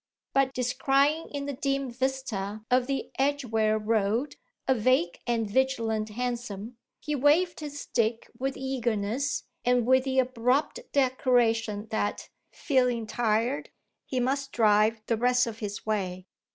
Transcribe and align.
But 0.33 0.55
descrying 0.55 1.29
in 1.29 1.45
the 1.45 1.53
dim 1.53 1.91
vista 1.91 2.61
of 2.71 2.87
the 2.87 3.11
Edgware 3.19 3.77
Road 3.77 4.35
a 4.67 4.73
vague 4.73 5.19
and 5.27 5.47
vigilant 5.47 6.09
hansom 6.09 6.77
he 6.99 7.13
waved 7.13 7.59
his 7.59 7.79
stick 7.81 8.27
with 8.39 8.57
eagerness 8.57 9.43
and 9.63 9.85
with 9.85 10.05
the 10.05 10.17
abrupt 10.17 10.79
declaration 10.91 11.85
that, 11.91 12.29
feeling 12.51 13.05
tired, 13.05 13.69
he 14.07 14.19
must 14.19 14.51
drive 14.51 15.03
the 15.05 15.17
rest 15.17 15.45
of 15.45 15.59
his 15.59 15.85
way. 15.85 16.25